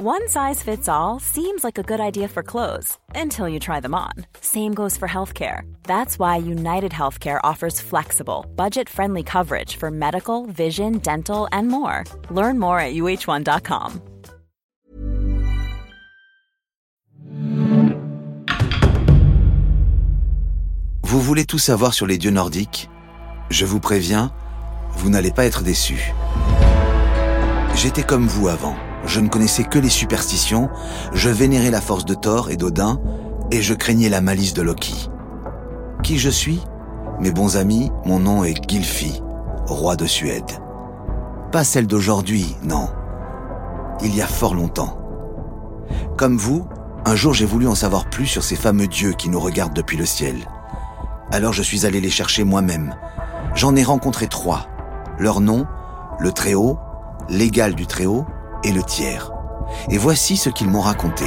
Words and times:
One 0.00 0.28
size 0.28 0.62
fits 0.62 0.88
all 0.88 1.18
seems 1.18 1.64
like 1.64 1.76
a 1.76 1.82
good 1.82 1.98
idea 1.98 2.28
for 2.28 2.44
clothes 2.44 2.96
until 3.16 3.48
you 3.48 3.58
try 3.58 3.80
them 3.80 3.96
on. 3.96 4.12
Same 4.40 4.72
goes 4.72 4.96
for 4.96 5.08
healthcare. 5.08 5.62
That's 5.88 6.20
why 6.20 6.36
United 6.36 6.92
Healthcare 6.92 7.40
offers 7.42 7.80
flexible, 7.80 8.46
budget 8.54 8.88
friendly 8.88 9.24
coverage 9.24 9.74
for 9.74 9.90
medical, 9.90 10.46
vision, 10.46 10.98
dental, 10.98 11.48
and 11.50 11.66
more. 11.66 12.04
Learn 12.30 12.60
more 12.60 12.78
at 12.78 12.94
uh1.com. 12.94 14.00
Vous 21.02 21.20
voulez 21.20 21.44
tout 21.44 21.58
savoir 21.58 21.92
sur 21.92 22.06
les 22.06 22.18
dieux 22.18 22.30
nordiques 22.30 22.88
Je 23.50 23.64
vous 23.64 23.80
préviens, 23.80 24.30
vous 24.92 25.10
n'allez 25.10 25.32
pas 25.32 25.44
être 25.44 25.64
déçus. 25.64 26.12
J'étais 27.74 28.04
comme 28.04 28.28
vous 28.28 28.46
avant. 28.46 28.76
Je 29.08 29.20
ne 29.20 29.28
connaissais 29.28 29.64
que 29.64 29.78
les 29.78 29.88
superstitions, 29.88 30.68
je 31.14 31.30
vénérais 31.30 31.70
la 31.70 31.80
force 31.80 32.04
de 32.04 32.12
Thor 32.12 32.50
et 32.50 32.56
d'Odin, 32.56 33.00
et 33.50 33.62
je 33.62 33.72
craignais 33.72 34.10
la 34.10 34.20
malice 34.20 34.52
de 34.52 34.60
Loki. 34.60 35.08
Qui 36.02 36.18
je 36.18 36.28
suis? 36.28 36.62
Mes 37.18 37.30
bons 37.30 37.56
amis, 37.56 37.90
mon 38.04 38.20
nom 38.20 38.44
est 38.44 38.68
Gilfi, 38.68 39.22
roi 39.66 39.96
de 39.96 40.04
Suède. 40.04 40.50
Pas 41.50 41.64
celle 41.64 41.86
d'aujourd'hui, 41.86 42.54
non. 42.62 42.90
Il 44.02 44.14
y 44.14 44.20
a 44.20 44.26
fort 44.26 44.54
longtemps. 44.54 44.98
Comme 46.18 46.36
vous, 46.36 46.66
un 47.06 47.16
jour 47.16 47.32
j'ai 47.32 47.46
voulu 47.46 47.66
en 47.66 47.74
savoir 47.74 48.10
plus 48.10 48.26
sur 48.26 48.44
ces 48.44 48.56
fameux 48.56 48.88
dieux 48.88 49.14
qui 49.14 49.30
nous 49.30 49.40
regardent 49.40 49.74
depuis 49.74 49.96
le 49.96 50.04
ciel. 50.04 50.36
Alors 51.32 51.54
je 51.54 51.62
suis 51.62 51.86
allé 51.86 52.02
les 52.02 52.10
chercher 52.10 52.44
moi-même. 52.44 52.94
J'en 53.54 53.74
ai 53.74 53.82
rencontré 53.82 54.28
trois. 54.28 54.66
Leur 55.18 55.40
nom, 55.40 55.66
le 56.20 56.30
Très-Haut, 56.30 56.78
l'égal 57.30 57.74
du 57.74 57.86
Très-Haut 57.86 58.26
et 58.64 58.72
le 58.72 58.82
tiers. 58.82 59.30
Et 59.90 59.98
voici 59.98 60.36
ce 60.36 60.50
qu'ils 60.50 60.68
m'ont 60.68 60.80
raconté. 60.80 61.26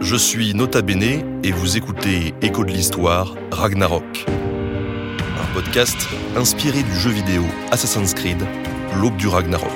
Je 0.00 0.16
suis 0.16 0.54
Nota 0.54 0.82
Bene 0.82 1.22
et 1.44 1.52
vous 1.52 1.76
écoutez 1.76 2.34
Écho 2.42 2.64
de 2.64 2.70
l'Histoire, 2.70 3.34
Ragnarok. 3.52 4.26
Un 4.26 5.54
podcast 5.54 5.96
inspiré 6.36 6.82
du 6.82 6.94
jeu 6.96 7.10
vidéo 7.10 7.44
Assassin's 7.70 8.14
Creed, 8.14 8.42
l'aube 9.00 9.16
du 9.16 9.28
Ragnarok. 9.28 9.70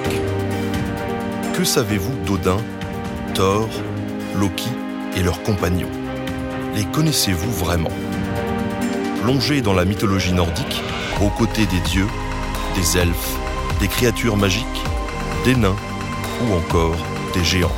Que 1.55 1.65
savez-vous 1.65 2.15
d'Odin, 2.25 2.57
Thor, 3.35 3.69
Loki 4.41 4.71
et 5.17 5.23
leurs 5.23 5.43
compagnons 5.43 5.91
Les 6.75 6.85
connaissez-vous 6.85 7.53
vraiment? 7.53 7.91
Plongez 9.23 9.61
dans 9.61 9.73
la 9.73 9.85
mythologie 9.85 10.33
nordique, 10.33 10.83
aux 11.21 11.31
côtés 11.31 11.67
des 11.67 11.81
dieux, 11.81 12.09
des 12.75 12.99
elfes, 12.99 13.37
des 13.81 13.89
créatures 13.89 14.37
magiques, 14.37 14.67
des 15.45 15.55
nains 15.55 15.77
ou 16.43 16.55
encore 16.55 16.97
des 17.35 17.45
géants. 17.45 17.73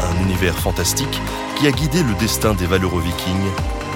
Un 0.00 0.22
univers 0.22 0.58
fantastique 0.58 1.20
qui 1.58 1.66
a 1.66 1.72
guidé 1.72 2.02
le 2.02 2.14
destin 2.14 2.54
des 2.54 2.66
valeureux 2.66 3.02
vikings 3.02 3.50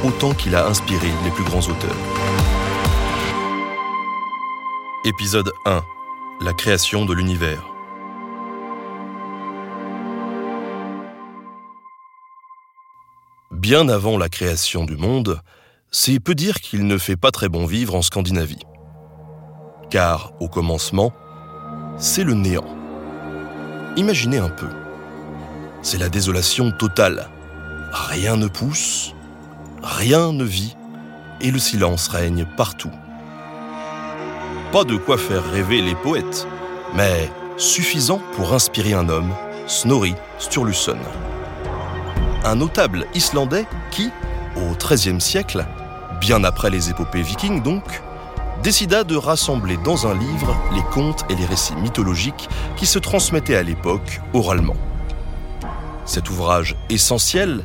autant 0.04 0.32
qu'il 0.32 0.54
a 0.54 0.66
inspiré 0.66 1.08
les 1.24 1.30
plus 1.30 1.44
grands 1.44 1.60
auteurs. 1.60 1.96
Épisode 5.04 5.52
1 5.64 5.82
La 6.40 6.52
création 6.52 7.04
de 7.04 7.14
l'univers. 7.14 7.69
Bien 13.70 13.88
avant 13.88 14.18
la 14.18 14.28
création 14.28 14.84
du 14.84 14.96
monde, 14.96 15.40
c'est 15.92 16.18
peu 16.18 16.34
dire 16.34 16.60
qu'il 16.60 16.88
ne 16.88 16.98
fait 16.98 17.14
pas 17.14 17.30
très 17.30 17.48
bon 17.48 17.66
vivre 17.66 17.94
en 17.94 18.02
Scandinavie. 18.02 18.64
Car, 19.90 20.32
au 20.40 20.48
commencement, 20.48 21.12
c'est 21.96 22.24
le 22.24 22.34
néant. 22.34 22.66
Imaginez 23.96 24.38
un 24.38 24.48
peu. 24.48 24.66
C'est 25.82 25.98
la 25.98 26.08
désolation 26.08 26.72
totale. 26.72 27.28
Rien 27.92 28.34
ne 28.34 28.48
pousse, 28.48 29.14
rien 29.84 30.32
ne 30.32 30.42
vit, 30.42 30.76
et 31.40 31.52
le 31.52 31.60
silence 31.60 32.08
règne 32.08 32.46
partout. 32.56 32.90
Pas 34.72 34.82
de 34.82 34.96
quoi 34.96 35.16
faire 35.16 35.48
rêver 35.48 35.80
les 35.80 35.94
poètes, 35.94 36.48
mais 36.96 37.30
suffisant 37.56 38.20
pour 38.34 38.52
inspirer 38.52 38.94
un 38.94 39.08
homme, 39.08 39.32
Snorri 39.68 40.16
Sturluson 40.40 40.98
un 42.44 42.56
notable 42.56 43.06
islandais 43.14 43.66
qui, 43.90 44.10
au 44.56 44.74
XIIIe 44.74 45.20
siècle, 45.20 45.66
bien 46.20 46.44
après 46.44 46.70
les 46.70 46.90
épopées 46.90 47.22
vikings 47.22 47.62
donc, 47.62 48.02
décida 48.62 49.04
de 49.04 49.16
rassembler 49.16 49.76
dans 49.78 50.06
un 50.06 50.14
livre 50.14 50.56
les 50.74 50.82
contes 50.92 51.24
et 51.30 51.34
les 51.34 51.46
récits 51.46 51.76
mythologiques 51.76 52.48
qui 52.76 52.86
se 52.86 52.98
transmettaient 52.98 53.56
à 53.56 53.62
l'époque 53.62 54.20
oralement. 54.34 54.76
Cet 56.04 56.28
ouvrage 56.30 56.76
essentiel, 56.88 57.64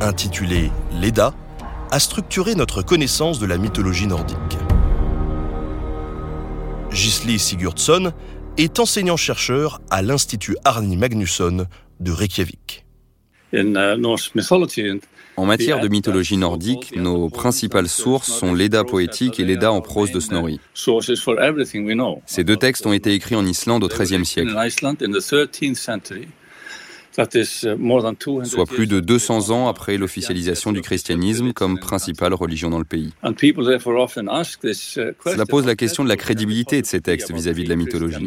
intitulé 0.00 0.70
L'Eda, 0.92 1.32
a 1.90 1.98
structuré 1.98 2.54
notre 2.54 2.82
connaissance 2.82 3.38
de 3.38 3.46
la 3.46 3.56
mythologie 3.56 4.06
nordique. 4.06 4.58
Gisli 6.90 7.38
Sigurdsson 7.38 8.12
est 8.56 8.78
enseignant-chercheur 8.78 9.80
à 9.90 10.02
l'Institut 10.02 10.56
Arni 10.64 10.96
Magnusson 10.96 11.66
de 12.00 12.12
Reykjavik. 12.12 12.83
Uh, 13.54 13.96
en 15.36 15.46
matière 15.46 15.80
de 15.80 15.88
mythologie 15.88 16.36
nordique, 16.36 16.94
nos 16.96 17.28
principales 17.28 17.88
sources 17.88 18.32
sont 18.32 18.54
l'Eda 18.54 18.84
poétique 18.84 19.40
et 19.40 19.44
l'Eda 19.44 19.72
en 19.72 19.80
prose 19.80 20.12
de 20.12 20.20
Snorri. 20.20 20.60
Ces 20.74 22.44
deux 22.44 22.56
textes 22.56 22.86
ont 22.86 22.92
été 22.92 23.12
écrits 23.14 23.36
en 23.36 23.46
Islande 23.46 23.84
au 23.84 23.88
XIIIe 23.88 24.24
siècle 24.24 24.54
soit 28.44 28.66
plus 28.66 28.86
de 28.86 29.00
200 29.00 29.50
ans 29.50 29.68
après 29.68 29.96
l'officialisation 29.96 30.72
du 30.72 30.80
christianisme 30.80 31.52
comme 31.52 31.78
principale 31.78 32.34
religion 32.34 32.70
dans 32.70 32.78
le 32.78 32.84
pays. 32.84 33.12
Cela 33.22 35.46
pose 35.46 35.66
la 35.66 35.76
question 35.76 36.04
de 36.04 36.08
la 36.08 36.16
crédibilité 36.16 36.82
de 36.82 36.86
ces 36.86 37.00
textes 37.00 37.32
vis-à-vis 37.32 37.64
de 37.64 37.68
la 37.68 37.76
mythologie. 37.76 38.26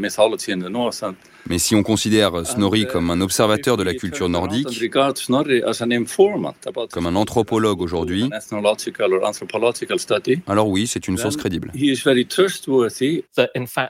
Mais 1.49 1.59
si 1.59 1.75
on 1.75 1.83
considère 1.83 2.45
Snorri 2.45 2.87
comme 2.87 3.11
un 3.11 3.21
observateur 3.21 3.77
de 3.77 3.83
la 3.83 3.93
culture 3.93 4.29
nordique, 4.29 4.67
comme 6.91 7.07
un 7.07 7.15
anthropologue 7.15 7.81
aujourd'hui, 7.81 8.29
alors 10.47 10.69
oui, 10.69 10.87
c'est 10.87 11.07
une 11.07 11.17
source 11.17 11.37
crédible. 11.37 11.71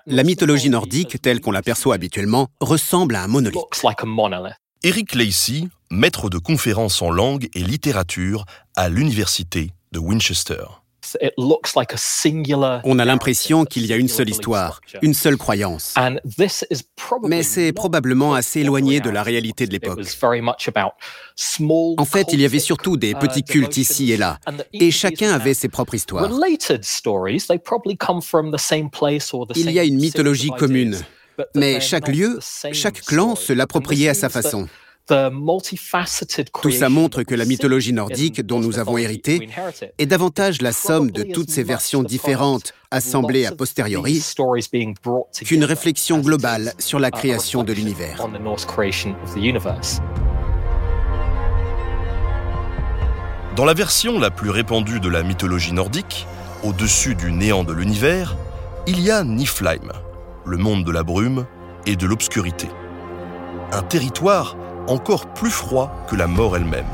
La 0.06 0.24
mythologie 0.24 0.70
nordique, 0.70 1.22
telle 1.22 1.42
qu'on 1.42 1.52
l'aperçoit 1.52 1.96
habituellement, 1.96 2.48
ressemble 2.60 3.16
à 3.16 3.24
un 3.24 3.28
monolithe. 3.28 3.62
Eric 4.84 5.16
Lacey, 5.16 5.64
maître 5.90 6.30
de 6.30 6.38
conférences 6.38 7.02
en 7.02 7.10
langue 7.10 7.50
et 7.56 7.64
littérature 7.64 8.46
à 8.76 8.90
l'université 8.90 9.72
de 9.92 9.98
Winchester. 9.98 10.66
On 12.84 13.00
a 13.00 13.06
l'impression 13.06 13.66
qu'il 13.66 13.86
y 13.86 13.94
a 13.94 13.96
une 13.96 14.08
seule 14.08 14.30
histoire, 14.30 14.82
une 15.02 15.14
seule 15.14 15.38
croyance. 15.38 15.96
Mais 17.24 17.44
c'est 17.44 17.72
probablement 17.72 18.34
assez 18.36 18.60
éloigné 18.60 19.00
de 19.00 19.10
la 19.10 19.24
réalité 19.24 19.66
de 19.66 19.72
l'époque. 19.72 20.02
En 21.98 22.06
fait, 22.06 22.28
il 22.34 22.42
y 22.42 22.46
avait 22.46 22.60
surtout 22.60 22.98
des 22.98 23.16
petits 23.16 23.44
cultes 23.44 23.78
ici 23.78 24.12
et 24.12 24.18
là, 24.18 24.38
et 24.74 24.92
chacun 24.92 25.32
avait 25.32 25.54
ses 25.54 25.70
propres 25.70 25.96
histoires. 25.96 26.30
Il 29.56 29.72
y 29.72 29.80
a 29.80 29.84
une 29.84 29.98
mythologie 29.98 30.52
commune, 30.58 30.98
mais 31.56 31.80
chaque 31.80 32.08
lieu, 32.08 32.40
chaque 32.72 33.02
clan 33.02 33.36
se 33.36 33.54
l'appropriait 33.54 34.10
à 34.10 34.14
sa 34.14 34.30
façon. 34.30 34.68
Tout 35.08 36.72
ça 36.72 36.90
montre 36.90 37.24
que 37.24 37.34
la 37.34 37.46
mythologie 37.46 37.94
nordique 37.94 38.46
dont 38.46 38.60
nous 38.60 38.78
avons 38.78 38.98
hérité 38.98 39.48
est 39.98 40.06
davantage 40.06 40.62
la 40.62 40.74
somme 40.74 41.12
de 41.12 41.24
toutes 41.24 41.50
ces 41.50 41.64
versions 41.64 42.04
différentes 42.04 42.74
assemblées 42.92 43.46
a 43.46 43.54
posteriori 43.54 44.22
qu'une 45.46 45.64
réflexion 45.64 46.20
globale 46.20 46.74
sur 46.78 47.00
la 47.00 47.12
création 47.12 47.64
de 47.64 47.72
l'univers. 47.72 48.28
Dans 53.56 53.66
la 53.66 53.74
version 53.74 54.20
la 54.20 54.30
plus 54.30 54.50
répandue 54.50 55.00
de 55.00 55.10
la 55.10 55.24
mythologie 55.24 55.74
nordique, 55.74 56.28
au-dessus 56.64 57.16
du 57.16 57.32
néant 57.32 57.64
de 57.64 57.74
l'univers, 57.74 58.36
il 58.88 59.00
y 59.00 59.10
a 59.10 59.24
Niflheim, 59.24 59.92
le 60.48 60.58
monde 60.58 60.86
de 60.86 60.92
la 60.92 61.04
brume 61.04 61.46
et 61.86 61.96
de 61.96 62.08
l'obscurité. 62.08 62.70
Un 63.74 63.82
territoire 63.82 64.56
encore 64.88 65.34
plus 65.34 65.52
froid 65.52 66.06
que 66.10 66.16
la 66.16 66.28
mort 66.28 66.56
elle-même. 66.56 66.86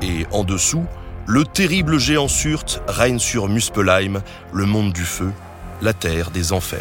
Et 0.00 0.26
en 0.32 0.42
dessous, 0.42 0.84
le 1.26 1.44
terrible 1.44 1.98
géant 1.98 2.28
Surt 2.28 2.82
règne 2.88 3.18
sur 3.18 3.48
Muspelheim, 3.48 4.22
le 4.52 4.64
monde 4.64 4.92
du 4.92 5.04
feu, 5.04 5.30
la 5.82 5.92
terre 5.92 6.30
des 6.30 6.52
enfers. 6.52 6.80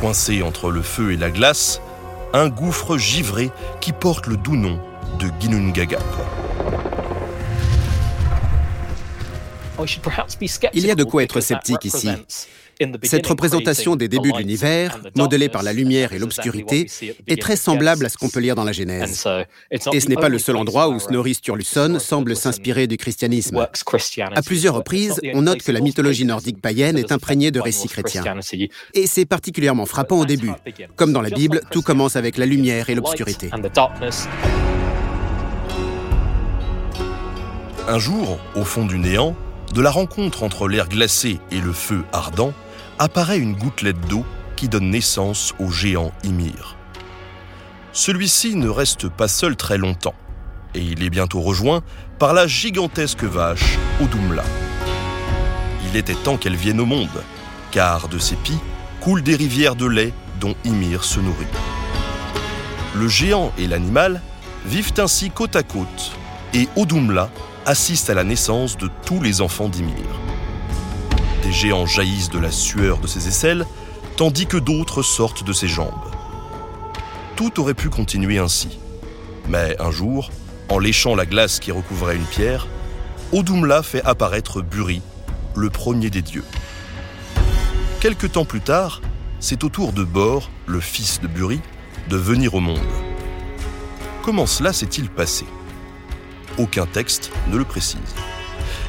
Coincé 0.00 0.42
entre 0.42 0.70
le 0.70 0.82
feu 0.82 1.12
et 1.12 1.16
la 1.16 1.30
glace, 1.30 1.80
un 2.32 2.48
gouffre 2.48 2.96
givré 2.96 3.50
qui 3.80 3.92
porte 3.92 4.26
le 4.28 4.36
doux 4.36 4.56
nom 4.56 4.78
de 5.18 5.28
Ginnungagap. 5.40 6.02
Il 10.74 10.86
y 10.86 10.90
a 10.90 10.94
de 10.94 11.04
quoi 11.04 11.22
être 11.22 11.40
sceptique 11.40 11.84
ici. 11.84 12.10
Cette 13.02 13.26
représentation 13.26 13.96
des 13.96 14.08
débuts 14.08 14.32
de 14.32 14.38
l'univers, 14.38 15.00
modelée 15.16 15.48
par 15.48 15.62
la 15.62 15.72
lumière 15.72 16.12
et 16.12 16.18
l'obscurité, 16.18 16.86
est 17.26 17.40
très 17.40 17.56
semblable 17.56 18.06
à 18.06 18.08
ce 18.08 18.16
qu'on 18.16 18.28
peut 18.28 18.40
lire 18.40 18.54
dans 18.54 18.64
la 18.64 18.72
Genèse. 18.72 19.26
Et 19.70 20.00
ce 20.00 20.08
n'est 20.08 20.16
pas 20.16 20.28
le 20.28 20.38
seul 20.38 20.56
endroit 20.56 20.88
où 20.88 20.98
Snorri 20.98 21.34
Sturluson 21.34 21.98
semble 21.98 22.36
s'inspirer 22.36 22.86
du 22.86 22.96
christianisme. 22.96 23.66
À 24.34 24.42
plusieurs 24.42 24.74
reprises, 24.74 25.20
on 25.34 25.42
note 25.42 25.62
que 25.62 25.72
la 25.72 25.80
mythologie 25.80 26.24
nordique 26.24 26.60
païenne 26.60 26.96
est 26.96 27.12
imprégnée 27.12 27.50
de 27.50 27.60
récits 27.60 27.88
chrétiens. 27.88 28.24
Et 28.94 29.06
c'est 29.06 29.26
particulièrement 29.26 29.86
frappant 29.86 30.18
au 30.18 30.24
début. 30.24 30.52
Comme 30.96 31.12
dans 31.12 31.22
la 31.22 31.30
Bible, 31.30 31.60
tout 31.70 31.82
commence 31.82 32.16
avec 32.16 32.36
la 32.38 32.46
lumière 32.46 32.90
et 32.90 32.94
l'obscurité. 32.94 33.50
Un 37.88 37.98
jour, 37.98 38.38
au 38.54 38.64
fond 38.64 38.86
du 38.86 38.98
néant, 38.98 39.34
de 39.74 39.80
la 39.80 39.90
rencontre 39.90 40.42
entre 40.42 40.68
l'air 40.68 40.88
glacé 40.88 41.38
et 41.50 41.60
le 41.60 41.72
feu 41.72 42.02
ardent, 42.12 42.52
apparaît 43.00 43.38
une 43.38 43.54
gouttelette 43.54 44.06
d'eau 44.08 44.26
qui 44.56 44.68
donne 44.68 44.90
naissance 44.90 45.54
au 45.58 45.70
géant 45.70 46.12
Ymir. 46.22 46.76
Celui-ci 47.92 48.56
ne 48.56 48.68
reste 48.68 49.08
pas 49.08 49.26
seul 49.26 49.56
très 49.56 49.78
longtemps, 49.78 50.14
et 50.74 50.80
il 50.80 51.02
est 51.02 51.08
bientôt 51.08 51.40
rejoint 51.40 51.82
par 52.18 52.34
la 52.34 52.46
gigantesque 52.46 53.24
vache 53.24 53.78
Odumla. 54.02 54.44
Il 55.88 55.96
était 55.96 56.14
temps 56.14 56.36
qu'elle 56.36 56.56
vienne 56.56 56.78
au 56.78 56.84
monde, 56.84 57.08
car 57.70 58.08
de 58.08 58.18
ses 58.18 58.36
pies 58.36 58.58
coulent 59.00 59.22
des 59.22 59.34
rivières 59.34 59.76
de 59.76 59.86
lait 59.86 60.12
dont 60.38 60.54
Ymir 60.66 61.02
se 61.02 61.20
nourrit. 61.20 61.46
Le 62.94 63.08
géant 63.08 63.50
et 63.56 63.66
l'animal 63.66 64.20
vivent 64.66 64.92
ainsi 64.98 65.30
côte 65.30 65.56
à 65.56 65.62
côte, 65.62 66.12
et 66.52 66.68
Odumla 66.76 67.30
assiste 67.64 68.10
à 68.10 68.14
la 68.14 68.24
naissance 68.24 68.76
de 68.76 68.90
tous 69.06 69.22
les 69.22 69.40
enfants 69.40 69.70
d'Ymir. 69.70 70.04
Des 71.42 71.52
géants 71.52 71.86
jaillissent 71.86 72.30
de 72.30 72.38
la 72.38 72.50
sueur 72.50 72.98
de 72.98 73.06
ses 73.06 73.28
aisselles, 73.28 73.66
tandis 74.16 74.46
que 74.46 74.58
d'autres 74.58 75.02
sortent 75.02 75.44
de 75.44 75.52
ses 75.52 75.68
jambes. 75.68 75.94
Tout 77.36 77.60
aurait 77.60 77.74
pu 77.74 77.88
continuer 77.88 78.38
ainsi. 78.38 78.78
Mais 79.48 79.74
un 79.80 79.90
jour, 79.90 80.30
en 80.68 80.78
léchant 80.78 81.14
la 81.14 81.26
glace 81.26 81.58
qui 81.58 81.72
recouvrait 81.72 82.16
une 82.16 82.24
pierre, 82.24 82.66
Odumla 83.32 83.82
fait 83.82 84.02
apparaître 84.04 84.60
Buri, 84.60 85.00
le 85.56 85.70
premier 85.70 86.10
des 86.10 86.22
dieux. 86.22 86.44
Quelque 88.00 88.26
temps 88.26 88.44
plus 88.44 88.60
tard, 88.60 89.00
c'est 89.40 89.64
au 89.64 89.68
tour 89.68 89.92
de 89.92 90.04
Bor, 90.04 90.50
le 90.66 90.80
fils 90.80 91.20
de 91.20 91.26
Buri, 91.26 91.60
de 92.08 92.16
venir 92.16 92.54
au 92.54 92.60
monde. 92.60 92.78
Comment 94.22 94.46
cela 94.46 94.72
s'est-il 94.72 95.08
passé? 95.08 95.46
Aucun 96.58 96.84
texte 96.84 97.32
ne 97.48 97.56
le 97.56 97.64
précise. 97.64 98.00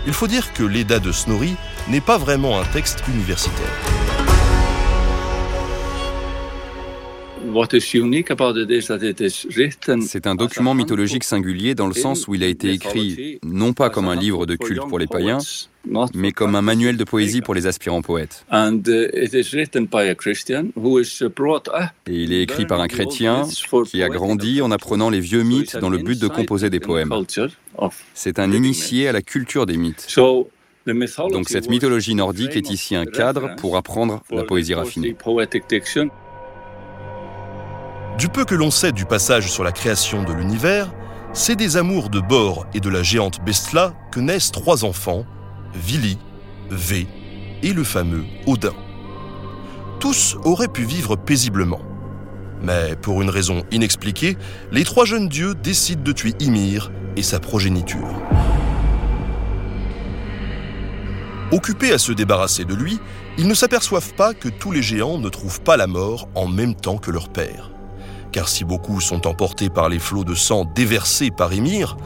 Il 0.06 0.14
faut 0.14 0.28
dire 0.28 0.52
que 0.54 0.64
l'Eda 0.64 1.00
de 1.00 1.12
Snorri 1.12 1.56
n'est 1.90 2.02
pas 2.02 2.18
vraiment 2.18 2.60
un 2.60 2.66
texte 2.66 3.04
universitaire. 3.08 3.70
C'est 10.02 10.28
un 10.28 10.36
document 10.36 10.74
mythologique 10.74 11.24
singulier 11.24 11.76
dans 11.76 11.88
le 11.88 11.94
sens 11.94 12.28
où 12.28 12.36
il 12.36 12.44
a 12.44 12.48
été 12.48 12.72
écrit 12.72 13.40
non 13.44 13.74
pas 13.74 13.90
comme 13.90 14.08
un 14.08 14.16
livre 14.16 14.46
de 14.46 14.56
culte 14.56 14.88
pour 14.88 15.00
les 15.00 15.08
païens, 15.08 15.40
mais 16.14 16.32
comme 16.32 16.56
un 16.56 16.62
manuel 16.62 16.98
de 16.98 17.04
poésie 17.04 17.42
pour 17.42 17.54
les 17.54 17.68
aspirants 17.68 18.02
poètes. 18.02 18.46
Et 18.54 18.70
il 22.08 22.34
est 22.34 22.42
écrit 22.42 22.66
par 22.66 22.80
un 22.80 22.88
chrétien 22.88 23.44
qui 23.86 24.04
a 24.04 24.10
grandi 24.10 24.62
en 24.62 24.72
apprenant 24.72 25.10
les 25.10 25.20
vieux 25.20 25.44
mythes 25.44 25.78
dans 25.78 25.90
le 25.90 25.98
but 25.98 26.22
de 26.22 26.28
composer 26.28 26.70
des 26.70 26.80
poèmes. 26.80 27.14
C'est 28.14 28.40
un 28.40 28.52
initié 28.52 29.08
à 29.08 29.12
la 29.12 29.22
culture 29.22 29.66
des 29.66 29.78
mythes. 29.78 30.08
Donc 30.86 31.50
cette 31.50 31.70
mythologie 31.70 32.16
nordique 32.16 32.56
est 32.56 32.70
ici 32.70 32.96
un 32.96 33.06
cadre 33.06 33.56
pour 33.56 33.78
apprendre 33.78 34.22
la 34.32 34.44
poésie 34.44 34.74
raffinée. 34.74 35.16
Du 38.18 38.30
peu 38.30 38.46
que 38.46 38.56
l'on 38.56 38.72
sait 38.72 38.92
du 38.92 39.06
passage 39.06 39.52
sur 39.52 39.64
la 39.64 39.72
création 39.72 40.24
de 40.24 40.34
l'univers, 40.34 40.92
c'est 41.34 41.56
des 41.56 41.78
amours 41.78 42.10
de 42.10 42.20
Bor 42.20 42.66
et 42.74 42.80
de 42.80 42.90
la 42.90 43.04
géante 43.04 43.44
Bestla 43.44 43.94
que 44.12 44.20
naissent 44.20 44.52
trois 44.52 44.84
enfants, 44.84 45.26
Vili, 45.74 46.18
Vé 46.70 47.08
et 47.64 47.74
le 47.74 47.84
fameux 47.84 48.26
Odin. 48.48 48.74
Tous 50.00 50.38
auraient 50.44 50.68
pu 50.68 50.84
vivre 50.84 51.16
paisiblement. 51.16 51.82
Mais 52.62 52.96
pour 52.96 53.22
une 53.22 53.30
raison 53.30 53.64
inexpliquée, 53.72 54.38
les 54.72 54.84
trois 54.84 55.06
jeunes 55.06 55.30
dieux 55.30 55.56
décident 55.56 56.04
de 56.04 56.12
tuer 56.12 56.34
Ymir 56.40 56.92
et 57.16 57.24
sa 57.24 57.40
progéniture. 57.40 58.22
Occupés 61.52 61.92
à 61.92 61.98
se 61.98 62.14
débarrasser 62.14 62.64
de 62.64 62.74
lui, 62.74 62.98
ils 63.38 63.48
ne 63.48 63.54
s'aperçoivent 63.54 64.14
pas 64.14 64.34
que 64.34 64.48
tous 64.48 64.72
les 64.72 64.82
géants 64.82 65.18
ne 65.18 65.28
trouvent 65.28 65.60
pas 65.60 65.76
la 65.76 65.88
mort 65.88 66.30
en 66.34 66.48
même 66.48 66.76
temps 66.76 66.98
que 66.98 67.12
leur 67.12 67.28
père. 67.28 67.72
Car 68.32 68.48
si 68.48 68.64
beaucoup 68.64 69.02
sont 69.02 69.28
emportés 69.28 69.70
par 69.70 69.90
les 69.90 70.00
flots 70.00 70.24
de 70.24 70.34
sang 70.34 70.64
déversés 70.64 71.30
par 71.30 71.52
Ymir, 71.52 71.98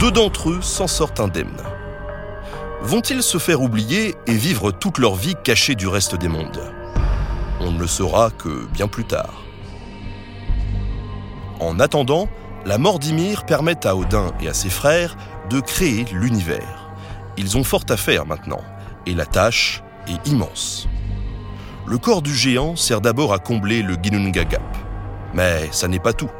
deux 0.00 0.10
d'entre 0.10 0.50
eux 0.50 0.62
s'en 0.62 0.88
sortent 0.88 1.20
indemnes. 1.20 1.62
Vont-ils 2.82 3.22
se 3.22 3.38
faire 3.38 3.62
oublier 3.62 4.16
et 4.26 4.34
vivre 4.34 4.72
toute 4.72 4.98
leur 4.98 5.14
vie 5.14 5.36
cachés 5.44 5.76
du 5.76 5.86
reste 5.86 6.16
des 6.16 6.28
mondes? 6.28 6.60
On 7.60 7.70
ne 7.70 7.78
le 7.78 7.86
saura 7.86 8.30
que 8.30 8.66
bien 8.72 8.88
plus 8.88 9.04
tard. 9.04 9.44
En 11.60 11.78
attendant, 11.78 12.28
la 12.66 12.78
mort 12.78 12.98
d'Ymir 12.98 13.46
permet 13.46 13.86
à 13.86 13.94
Odin 13.94 14.32
et 14.40 14.48
à 14.48 14.54
ses 14.54 14.70
frères 14.70 15.16
de 15.50 15.60
créer 15.60 16.04
l'univers. 16.12 16.90
Ils 17.36 17.56
ont 17.56 17.64
fort 17.64 17.84
à 17.88 17.96
faire 17.96 18.26
maintenant 18.26 18.60
et 19.06 19.14
la 19.14 19.26
tâche 19.26 19.82
est 20.06 20.28
immense. 20.28 20.88
Le 21.86 21.98
corps 21.98 22.22
du 22.22 22.34
géant 22.34 22.76
sert 22.76 23.00
d'abord 23.00 23.32
à 23.32 23.38
combler 23.38 23.82
le 23.82 23.94
Ginnungagap. 23.94 24.76
Mais 25.34 25.68
ça 25.72 25.88
n'est 25.88 25.98
pas 25.98 26.12
tout. 26.12 26.30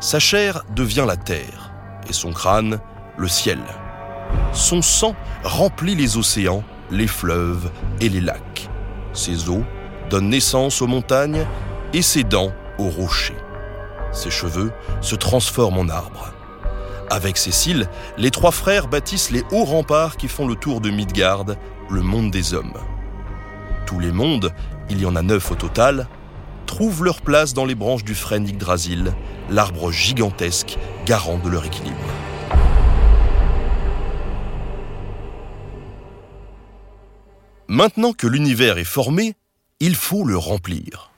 Sa 0.00 0.18
chair 0.18 0.64
devient 0.74 1.04
la 1.06 1.16
terre 1.16 1.72
et 2.08 2.12
son 2.12 2.32
crâne 2.32 2.78
le 3.16 3.28
ciel. 3.28 3.60
Son 4.52 4.82
sang 4.82 5.14
remplit 5.42 5.94
les 5.94 6.16
océans, 6.16 6.62
les 6.90 7.06
fleuves 7.06 7.70
et 8.00 8.08
les 8.08 8.20
lacs. 8.20 8.68
Ses 9.12 9.48
eaux 9.48 9.64
donnent 10.10 10.28
naissance 10.28 10.82
aux 10.82 10.86
montagnes 10.86 11.46
et 11.92 12.02
ses 12.02 12.24
dents 12.24 12.52
aux 12.78 12.88
rochers. 12.88 13.36
Ses 14.12 14.30
cheveux 14.30 14.72
se 15.00 15.14
transforment 15.14 15.78
en 15.78 15.88
arbres. 15.88 16.32
Avec 17.10 17.36
Cécile, 17.36 17.88
les 18.16 18.30
trois 18.30 18.50
frères 18.50 18.88
bâtissent 18.88 19.30
les 19.30 19.44
hauts 19.52 19.64
remparts 19.64 20.16
qui 20.16 20.28
font 20.28 20.48
le 20.48 20.56
tour 20.56 20.80
de 20.80 20.90
Midgard, 20.90 21.44
le 21.90 22.02
monde 22.02 22.30
des 22.30 22.54
hommes. 22.54 22.74
Tous 23.86 24.00
les 24.00 24.12
mondes, 24.12 24.52
il 24.90 25.00
y 25.00 25.06
en 25.06 25.16
a 25.16 25.22
neuf 25.22 25.50
au 25.50 25.54
total, 25.54 26.08
trouvent 26.66 27.04
leur 27.04 27.20
place 27.20 27.54
dans 27.54 27.64
les 27.64 27.74
branches 27.74 28.04
du 28.04 28.14
frêne 28.14 28.48
Yggdrasil, 28.48 29.12
l'arbre 29.50 29.92
gigantesque 29.92 30.78
garant 31.06 31.38
de 31.38 31.48
leur 31.48 31.64
équilibre. 31.64 31.96
Maintenant 37.68 38.12
que 38.12 38.26
l'univers 38.26 38.78
est 38.78 38.84
formé, 38.84 39.34
il 39.80 39.94
faut 39.94 40.24
le 40.24 40.36
remplir. 40.36 41.10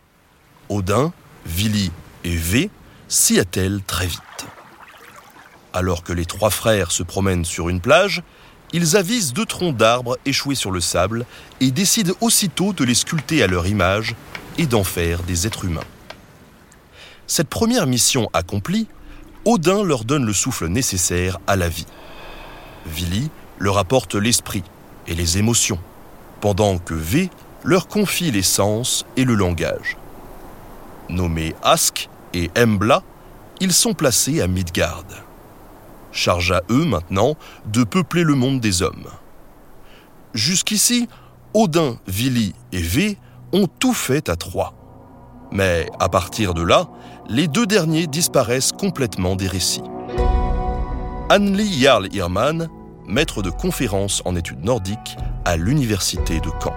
Odin, 0.68 1.12
Vili 1.44 1.92
et 2.24 2.36
V 2.36 2.70
s'y 3.08 3.38
attellent 3.38 3.82
très 3.86 4.06
vite. 4.06 4.46
Alors 5.72 6.02
que 6.02 6.12
les 6.12 6.24
trois 6.24 6.50
frères 6.50 6.90
se 6.90 7.02
promènent 7.02 7.44
sur 7.44 7.68
une 7.68 7.80
plage, 7.80 8.22
ils 8.72 8.96
avisent 8.96 9.32
deux 9.32 9.46
troncs 9.46 9.76
d'arbres 9.76 10.18
échoués 10.24 10.54
sur 10.54 10.70
le 10.70 10.80
sable 10.80 11.24
et 11.60 11.70
décident 11.70 12.14
aussitôt 12.20 12.72
de 12.72 12.84
les 12.84 12.94
sculpter 12.94 13.42
à 13.42 13.46
leur 13.46 13.66
image 13.66 14.14
et 14.58 14.66
d'en 14.66 14.84
faire 14.84 15.22
des 15.22 15.46
êtres 15.46 15.64
humains. 15.64 15.80
Cette 17.26 17.48
première 17.48 17.86
mission 17.86 18.28
accomplie, 18.32 18.86
Odin 19.44 19.84
leur 19.84 20.04
donne 20.04 20.24
le 20.24 20.32
souffle 20.32 20.66
nécessaire 20.66 21.38
à 21.46 21.56
la 21.56 21.68
vie. 21.68 21.86
Vili 22.86 23.30
leur 23.58 23.78
apporte 23.78 24.14
l'esprit 24.14 24.64
et 25.06 25.14
les 25.14 25.38
émotions, 25.38 25.78
pendant 26.40 26.78
que 26.78 26.94
V 26.94 27.30
leur 27.64 27.88
confie 27.88 28.30
les 28.30 28.42
sens 28.42 29.04
et 29.16 29.24
le 29.24 29.34
langage. 29.34 29.96
Nommés 31.08 31.54
Ask 31.62 32.08
et 32.34 32.50
Embla, 32.56 33.02
ils 33.60 33.72
sont 33.72 33.94
placés 33.94 34.40
à 34.40 34.46
Midgard 34.46 35.04
charge 36.16 36.52
à 36.52 36.62
eux 36.70 36.84
maintenant 36.84 37.34
de 37.66 37.84
peupler 37.84 38.24
le 38.24 38.34
monde 38.34 38.60
des 38.60 38.82
hommes. 38.82 39.06
Jusqu'ici, 40.34 41.08
Odin, 41.54 41.96
Vili 42.06 42.54
et 42.72 42.82
V 42.82 43.16
ont 43.52 43.66
tout 43.66 43.94
fait 43.94 44.28
à 44.28 44.36
trois. 44.36 44.74
Mais 45.52 45.88
à 46.00 46.08
partir 46.08 46.54
de 46.54 46.62
là, 46.62 46.88
les 47.28 47.48
deux 47.48 47.66
derniers 47.66 48.06
disparaissent 48.06 48.72
complètement 48.72 49.36
des 49.36 49.46
récits. 49.46 49.82
Anneli 51.28 51.80
Jarl 51.80 52.08
Irman, 52.12 52.68
maître 53.06 53.42
de 53.42 53.50
conférences 53.50 54.22
en 54.24 54.36
études 54.36 54.64
nordiques 54.64 55.16
à 55.44 55.56
l'université 55.56 56.40
de 56.40 56.50
Caen. 56.62 56.74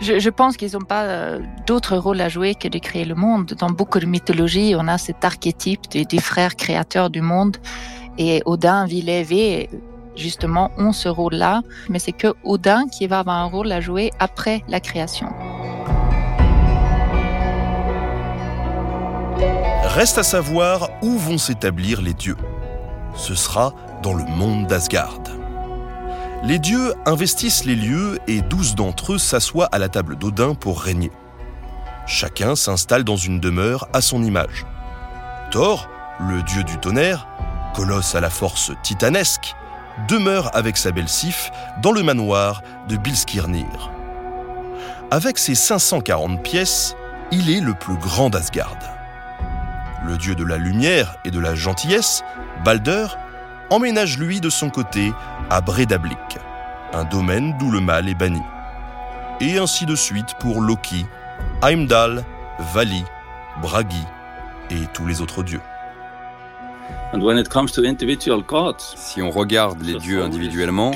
Je, 0.00 0.30
pense 0.30 0.56
qu'ils 0.56 0.72
n'ont 0.74 0.84
pas 0.84 1.04
euh, 1.04 1.40
d'autre 1.66 1.96
rôle 1.96 2.20
à 2.20 2.28
jouer 2.28 2.54
que 2.54 2.68
de 2.68 2.78
créer 2.78 3.04
le 3.04 3.16
monde. 3.16 3.54
Dans 3.58 3.70
beaucoup 3.70 3.98
de 3.98 4.06
mythologies, 4.06 4.74
on 4.76 4.86
a 4.86 4.96
cet 4.96 5.24
archétype 5.24 5.88
des 5.90 6.20
frères 6.20 6.54
créateurs 6.54 7.10
du 7.10 7.20
monde 7.20 7.56
Et 8.18 8.42
Odin, 8.44 8.84
Villet 8.86 9.68
justement, 10.16 10.72
ont 10.76 10.92
ce 10.92 11.08
rôle-là, 11.08 11.62
mais 11.88 12.00
c'est 12.00 12.12
que 12.12 12.34
Odin 12.44 12.88
qui 12.88 13.06
va 13.06 13.20
avoir 13.20 13.36
un 13.36 13.46
rôle 13.46 13.70
à 13.70 13.80
jouer 13.80 14.10
après 14.18 14.64
la 14.68 14.80
création. 14.80 15.28
Reste 19.84 20.18
à 20.18 20.22
savoir 20.22 20.90
où 21.02 21.16
vont 21.16 21.38
s'établir 21.38 22.02
les 22.02 22.14
dieux. 22.14 22.36
Ce 23.14 23.34
sera 23.34 23.72
dans 24.02 24.14
le 24.14 24.24
monde 24.24 24.66
d'Asgard. 24.66 25.20
Les 26.44 26.58
dieux 26.58 26.94
investissent 27.04 27.64
les 27.64 27.74
lieux 27.74 28.18
et 28.28 28.42
douze 28.42 28.74
d'entre 28.76 29.14
eux 29.14 29.18
s'assoient 29.18 29.68
à 29.72 29.78
la 29.78 29.88
table 29.88 30.16
d'Odin 30.16 30.54
pour 30.54 30.80
régner. 30.80 31.10
Chacun 32.06 32.54
s'installe 32.54 33.02
dans 33.02 33.16
une 33.16 33.40
demeure 33.40 33.88
à 33.92 34.00
son 34.00 34.22
image. 34.22 34.66
Thor, 35.50 35.88
le 36.20 36.42
dieu 36.42 36.62
du 36.62 36.78
tonnerre, 36.78 37.26
colosse 37.74 38.14
à 38.14 38.20
la 38.20 38.30
force 38.30 38.72
titanesque, 38.82 39.54
demeure 40.06 40.50
avec 40.54 40.76
sa 40.76 40.92
belle 40.92 41.08
Sif 41.08 41.50
dans 41.82 41.92
le 41.92 42.02
manoir 42.02 42.62
de 42.88 42.96
Bilskirnir. 42.96 43.90
Avec 45.10 45.38
ses 45.38 45.54
540 45.54 46.42
pièces, 46.42 46.94
il 47.30 47.50
est 47.50 47.60
le 47.60 47.74
plus 47.74 47.96
grand 47.96 48.30
d'Asgard. 48.30 48.76
Le 50.04 50.16
dieu 50.16 50.34
de 50.34 50.44
la 50.44 50.58
lumière 50.58 51.16
et 51.24 51.30
de 51.30 51.40
la 51.40 51.54
gentillesse, 51.54 52.22
Balder, 52.64 53.06
emménage 53.70 54.18
lui 54.18 54.40
de 54.40 54.50
son 54.50 54.70
côté 54.70 55.12
à 55.50 55.60
Bredablik, 55.60 56.38
un 56.92 57.04
domaine 57.04 57.56
d'où 57.58 57.70
le 57.70 57.80
mal 57.80 58.08
est 58.08 58.14
banni. 58.14 58.42
Et 59.40 59.58
ainsi 59.58 59.86
de 59.86 59.94
suite 59.94 60.34
pour 60.40 60.60
Loki, 60.60 61.06
Heimdall, 61.62 62.24
Vali, 62.72 63.04
Bragi 63.60 64.04
et 64.70 64.86
tous 64.92 65.06
les 65.06 65.20
autres 65.20 65.42
dieux. 65.42 65.62
Si 68.96 69.22
on 69.22 69.30
regarde 69.30 69.82
les 69.82 69.94
dieux 69.94 70.22
individuellement, 70.22 70.92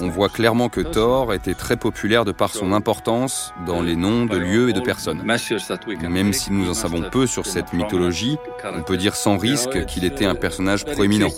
on 0.00 0.08
voit 0.08 0.28
clairement 0.28 0.68
que 0.68 0.80
Thor 0.80 1.32
était 1.32 1.54
très 1.54 1.76
populaire 1.76 2.24
de 2.24 2.32
par 2.32 2.50
son 2.50 2.72
importance 2.72 3.54
dans 3.66 3.80
les 3.80 3.96
noms 3.96 4.26
de 4.26 4.36
lieux 4.36 4.68
et 4.68 4.72
de 4.72 4.80
personnes. 4.80 5.22
Même 5.22 6.32
si 6.32 6.52
nous 6.52 6.68
en 6.68 6.74
savons 6.74 7.02
peu 7.10 7.26
sur 7.26 7.46
cette 7.46 7.72
mythologie, 7.72 8.36
on 8.64 8.82
peut 8.82 8.96
dire 8.96 9.16
sans 9.16 9.38
risque 9.38 9.86
qu'il 9.86 10.04
était 10.04 10.26
un 10.26 10.34
personnage 10.34 10.84
proéminent. 10.84 11.28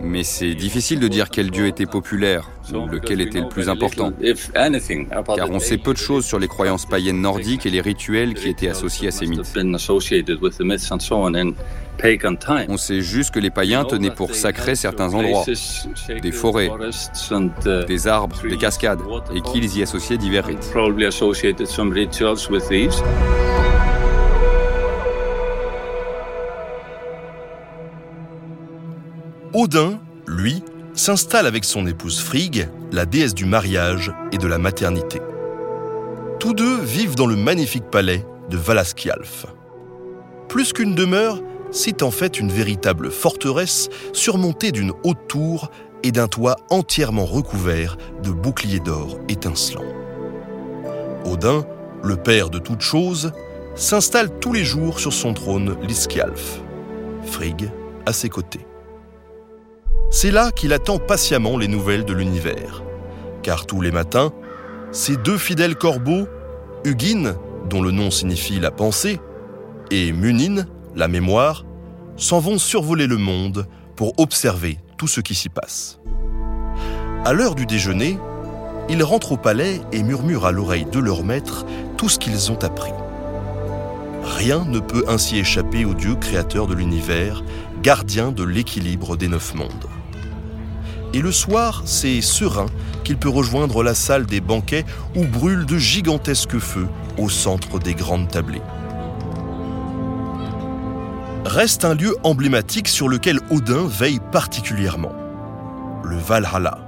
Mais 0.00 0.24
c'est 0.24 0.54
difficile 0.54 1.00
de 1.00 1.08
dire 1.08 1.30
quel 1.30 1.50
dieu 1.50 1.66
était 1.66 1.86
populaire 1.86 2.50
lequel 2.72 3.20
était 3.20 3.40
le 3.40 3.48
plus 3.48 3.68
important. 3.68 4.12
Car 5.36 5.50
on 5.50 5.58
sait 5.58 5.78
peu 5.78 5.92
de 5.92 5.98
choses 5.98 6.24
sur 6.24 6.38
les 6.38 6.48
croyances 6.48 6.86
païennes 6.86 7.20
nordiques 7.20 7.66
et 7.66 7.70
les 7.70 7.80
rituels 7.80 8.34
qui 8.34 8.48
étaient 8.48 8.68
associés 8.68 9.08
à 9.08 9.10
ces 9.10 9.26
mythes. 9.26 9.52
On 12.68 12.76
sait 12.76 13.00
juste 13.00 13.32
que 13.32 13.40
les 13.40 13.50
païens 13.50 13.84
tenaient 13.84 14.10
pour 14.10 14.34
sacrés 14.34 14.74
certains 14.74 15.14
endroits, 15.14 15.44
des 16.22 16.32
forêts, 16.32 16.70
des 17.86 18.06
arbres, 18.06 18.36
des 18.48 18.58
cascades, 18.58 19.00
et 19.34 19.40
qu'ils 19.40 19.78
y 19.78 19.82
associaient 19.82 20.18
divers 20.18 20.46
rites. 20.46 20.72
Odin, 29.54 29.98
lui, 30.26 30.62
s'installe 30.96 31.46
avec 31.46 31.64
son 31.64 31.86
épouse 31.86 32.20
Frigg, 32.20 32.68
la 32.90 33.06
déesse 33.06 33.34
du 33.34 33.44
mariage 33.44 34.12
et 34.32 34.38
de 34.38 34.46
la 34.46 34.58
maternité. 34.58 35.20
Tous 36.40 36.54
deux 36.54 36.80
vivent 36.80 37.14
dans 37.14 37.26
le 37.26 37.36
magnifique 37.36 37.90
palais 37.90 38.26
de 38.50 38.56
Valaskjalf. 38.56 39.46
Plus 40.48 40.72
qu'une 40.72 40.94
demeure, 40.94 41.42
c'est 41.70 42.02
en 42.02 42.10
fait 42.10 42.40
une 42.40 42.50
véritable 42.50 43.10
forteresse 43.10 43.90
surmontée 44.12 44.72
d'une 44.72 44.92
haute 45.04 45.28
tour 45.28 45.70
et 46.02 46.12
d'un 46.12 46.28
toit 46.28 46.56
entièrement 46.70 47.26
recouvert 47.26 47.96
de 48.22 48.30
boucliers 48.30 48.80
d'or 48.80 49.18
étincelants. 49.28 49.84
Odin, 51.24 51.64
le 52.02 52.16
père 52.16 52.48
de 52.48 52.58
toutes 52.58 52.82
choses, 52.82 53.32
s'installe 53.74 54.38
tous 54.38 54.52
les 54.52 54.64
jours 54.64 54.98
sur 54.98 55.12
son 55.12 55.34
trône 55.34 55.76
Liskjalf. 55.82 56.60
Frigg 57.24 57.70
à 58.06 58.12
ses 58.12 58.28
côtés. 58.28 58.66
C'est 60.18 60.30
là 60.30 60.50
qu'il 60.50 60.72
attend 60.72 60.98
patiemment 60.98 61.58
les 61.58 61.68
nouvelles 61.68 62.06
de 62.06 62.14
l'univers. 62.14 62.82
Car 63.42 63.66
tous 63.66 63.82
les 63.82 63.90
matins, 63.90 64.32
ses 64.90 65.18
deux 65.18 65.36
fidèles 65.36 65.76
corbeaux, 65.76 66.26
Hugin, 66.86 67.36
dont 67.68 67.82
le 67.82 67.90
nom 67.90 68.10
signifie 68.10 68.58
la 68.58 68.70
pensée, 68.70 69.20
et 69.90 70.12
Munin, 70.12 70.64
la 70.94 71.06
mémoire, 71.06 71.66
s'en 72.16 72.38
vont 72.38 72.56
survoler 72.56 73.06
le 73.06 73.18
monde 73.18 73.66
pour 73.94 74.14
observer 74.18 74.78
tout 74.96 75.06
ce 75.06 75.20
qui 75.20 75.34
s'y 75.34 75.50
passe. 75.50 76.00
À 77.26 77.34
l'heure 77.34 77.54
du 77.54 77.66
déjeuner, 77.66 78.18
ils 78.88 79.02
rentrent 79.02 79.32
au 79.32 79.36
palais 79.36 79.82
et 79.92 80.02
murmurent 80.02 80.46
à 80.46 80.50
l'oreille 80.50 80.86
de 80.90 80.98
leur 80.98 81.24
maître 81.24 81.66
tout 81.98 82.08
ce 82.08 82.18
qu'ils 82.18 82.50
ont 82.50 82.64
appris. 82.64 82.94
Rien 84.24 84.64
ne 84.64 84.78
peut 84.78 85.04
ainsi 85.08 85.36
échapper 85.36 85.84
au 85.84 85.92
Dieu 85.92 86.14
créateur 86.14 86.66
de 86.66 86.72
l'univers, 86.72 87.44
gardien 87.82 88.32
de 88.32 88.44
l'équilibre 88.44 89.18
des 89.18 89.28
neuf 89.28 89.52
mondes. 89.54 89.86
Et 91.14 91.20
le 91.20 91.32
soir, 91.32 91.82
c'est 91.84 92.20
serein 92.20 92.66
qu'il 93.04 93.16
peut 93.16 93.28
rejoindre 93.28 93.82
la 93.82 93.94
salle 93.94 94.26
des 94.26 94.40
banquets 94.40 94.84
où 95.14 95.24
brûlent 95.24 95.66
de 95.66 95.78
gigantesques 95.78 96.58
feux 96.58 96.88
au 97.18 97.28
centre 97.28 97.78
des 97.78 97.94
grandes 97.94 98.28
tablées. 98.28 98.62
Reste 101.44 101.84
un 101.84 101.94
lieu 101.94 102.16
emblématique 102.24 102.88
sur 102.88 103.08
lequel 103.08 103.38
Odin 103.50 103.86
veille 103.86 104.20
particulièrement, 104.32 105.12
le 106.02 106.16
Valhalla. 106.16 106.78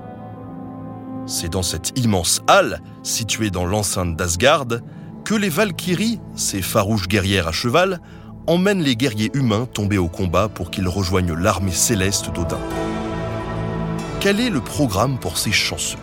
C'est 1.27 1.53
dans 1.53 1.63
cette 1.63 1.97
immense 1.97 2.43
halle, 2.49 2.81
située 3.03 3.51
dans 3.51 3.67
l'enceinte 3.67 4.17
d'Asgard, 4.17 4.67
que 5.25 5.35
les 5.35 5.49
Valkyries, 5.49 6.21
ces 6.35 6.63
farouches 6.63 7.07
guerrières 7.07 7.47
à 7.47 7.53
cheval, 7.53 8.01
emmènent 8.47 8.83
les 8.83 8.97
guerriers 8.97 9.31
humains 9.35 9.67
tombés 9.67 9.99
au 9.99 10.09
combat 10.09 10.49
pour 10.49 10.71
qu'ils 10.71 10.89
rejoignent 10.89 11.35
l'armée 11.35 11.71
céleste 11.71 12.33
d'Odin. 12.33 12.59
Quel 14.29 14.41
est 14.41 14.51
le 14.51 14.61
programme 14.61 15.19
pour 15.19 15.39
ces 15.39 15.53
chanceux? 15.53 15.97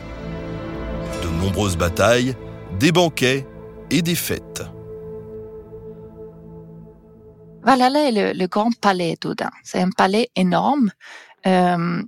De 1.21 1.27
nombreuses 1.27 1.77
batailles, 1.77 2.33
des 2.79 2.91
banquets 2.91 3.45
et 3.91 4.01
des 4.01 4.15
fêtes. 4.15 4.63
Valhalla 7.61 8.09
est 8.09 8.33
le, 8.33 8.47
grand 8.47 8.75
palais 8.79 9.15
d'Odin. 9.21 9.51
C'est 9.63 9.79
un 9.79 9.91
palais 9.91 10.31
énorme. 10.35 10.89
Euh, 11.45 12.01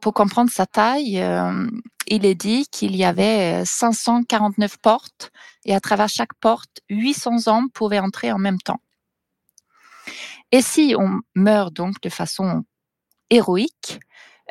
pour 0.00 0.12
comprendre 0.12 0.50
sa 0.50 0.66
taille, 0.66 1.20
euh, 1.20 1.70
il 2.08 2.26
est 2.26 2.34
dit 2.34 2.66
qu'il 2.66 2.96
y 2.96 3.04
avait 3.04 3.64
549 3.64 4.78
portes 4.78 5.30
et 5.64 5.72
à 5.72 5.78
travers 5.78 6.08
chaque 6.08 6.34
porte, 6.40 6.80
800 6.90 7.46
hommes 7.46 7.70
pouvaient 7.70 8.00
entrer 8.00 8.32
en 8.32 8.38
même 8.38 8.58
temps. 8.58 8.80
Et 10.50 10.62
si 10.62 10.96
on 10.98 11.20
meurt 11.36 11.72
donc 11.72 12.00
de 12.00 12.08
façon 12.08 12.64
héroïque, 13.30 14.00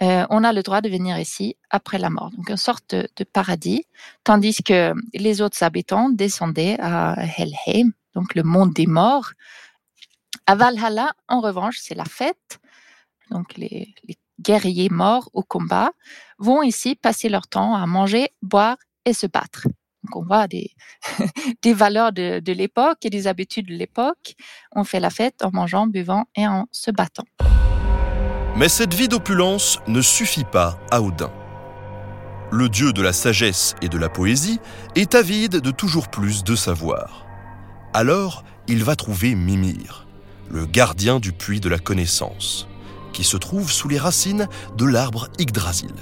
euh, 0.01 0.25
on 0.29 0.43
a 0.43 0.53
le 0.53 0.63
droit 0.63 0.81
de 0.81 0.89
venir 0.89 1.19
ici 1.19 1.55
après 1.69 1.99
la 1.99 2.09
mort, 2.09 2.31
donc 2.31 2.49
une 2.49 2.57
sorte 2.57 2.95
de, 2.95 3.23
paradis, 3.23 3.85
tandis 4.23 4.63
que 4.63 4.93
les 5.13 5.41
autres 5.41 5.61
habitants 5.61 6.09
descendaient 6.09 6.77
à 6.79 7.15
Helheim, 7.37 7.91
donc 8.15 8.33
le 8.33 8.43
monde 8.43 8.73
des 8.73 8.87
morts. 8.87 9.33
À 10.47 10.55
Valhalla, 10.55 11.13
en 11.27 11.41
revanche, 11.41 11.77
c'est 11.79 11.95
la 11.95 12.05
fête, 12.05 12.59
donc 13.29 13.55
les, 13.55 13.93
guerriers 14.41 14.89
morts 14.89 15.29
au 15.33 15.43
combat 15.43 15.91
vont 16.39 16.63
ici 16.63 16.95
passer 16.95 17.29
leur 17.29 17.47
temps 17.47 17.75
à 17.75 17.85
manger, 17.85 18.29
boire 18.41 18.77
et 19.05 19.13
se 19.13 19.27
battre. 19.27 19.67
Donc 20.03 20.15
on 20.15 20.23
voit 20.23 20.47
des, 20.47 20.71
valeurs 21.73 22.11
de 22.11 22.51
l'époque 22.51 23.05
et 23.05 23.09
des 23.09 23.27
habitudes 23.27 23.67
de 23.67 23.75
l'époque. 23.75 24.33
On 24.71 24.83
fait 24.83 24.99
la 24.99 25.11
fête 25.11 25.45
en 25.45 25.51
mangeant, 25.53 25.87
buvant 25.87 26.25
et 26.35 26.47
en 26.47 26.65
se 26.71 26.89
battant. 26.91 27.25
Mais 28.55 28.69
cette 28.69 28.93
vie 28.93 29.07
d'opulence 29.07 29.79
ne 29.87 30.01
suffit 30.01 30.43
pas 30.43 30.77
à 30.91 31.01
Odin. 31.01 31.31
Le 32.51 32.69
dieu 32.69 32.93
de 32.93 33.01
la 33.01 33.11
sagesse 33.11 33.73
et 33.81 33.89
de 33.89 33.97
la 33.97 34.09
poésie 34.09 34.59
est 34.93 35.15
avide 35.15 35.59
de 35.59 35.71
toujours 35.71 36.07
plus 36.07 36.43
de 36.43 36.55
savoir. 36.55 37.25
Alors, 37.95 38.43
il 38.67 38.83
va 38.83 38.95
trouver 38.95 39.33
Mimir, 39.33 40.05
le 40.51 40.67
gardien 40.67 41.19
du 41.19 41.31
puits 41.31 41.61
de 41.61 41.69
la 41.69 41.79
connaissance, 41.79 42.67
qui 43.11 43.23
se 43.23 43.37
trouve 43.37 43.71
sous 43.71 43.87
les 43.87 43.97
racines 43.97 44.47
de 44.77 44.85
l'arbre 44.85 45.29
Yggdrasil. 45.39 45.95